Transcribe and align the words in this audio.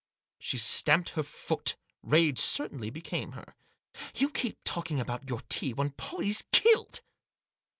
She 0.39 0.57
stamped 0.57 1.09
her 1.09 1.21
foot; 1.21 1.75
rage 2.01 2.39
certainly 2.39 2.89
became 2.89 3.33
her. 3.33 3.53
"You 4.15 4.31
keep 4.31 4.57
talking 4.63 4.99
about 4.99 5.29
your 5.29 5.41
tea, 5.41 5.73
when 5.73 5.91
Pollie's 5.91 6.43
killed!" 6.51 7.01